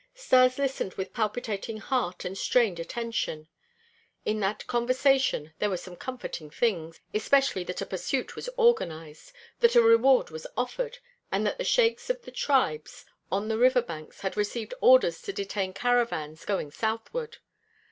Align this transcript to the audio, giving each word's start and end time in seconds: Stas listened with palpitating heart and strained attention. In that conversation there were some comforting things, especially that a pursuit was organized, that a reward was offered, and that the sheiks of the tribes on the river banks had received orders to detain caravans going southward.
Stas 0.15 0.57
listened 0.57 0.95
with 0.95 1.13
palpitating 1.13 1.77
heart 1.77 2.25
and 2.25 2.35
strained 2.35 2.79
attention. 2.79 3.47
In 4.25 4.39
that 4.39 4.65
conversation 4.65 5.53
there 5.59 5.69
were 5.69 5.77
some 5.77 5.95
comforting 5.95 6.49
things, 6.49 6.99
especially 7.13 7.63
that 7.65 7.81
a 7.81 7.85
pursuit 7.85 8.35
was 8.35 8.49
organized, 8.57 9.31
that 9.59 9.75
a 9.75 9.81
reward 9.83 10.31
was 10.31 10.47
offered, 10.57 10.97
and 11.31 11.45
that 11.45 11.59
the 11.59 11.63
sheiks 11.63 12.09
of 12.09 12.23
the 12.23 12.31
tribes 12.31 13.05
on 13.31 13.47
the 13.47 13.59
river 13.59 13.83
banks 13.83 14.21
had 14.21 14.35
received 14.35 14.73
orders 14.81 15.21
to 15.21 15.31
detain 15.33 15.71
caravans 15.71 16.45
going 16.45 16.71
southward. 16.71 17.37